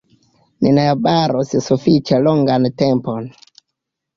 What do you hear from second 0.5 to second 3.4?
Ni najbaros sufiĉe longan tempon.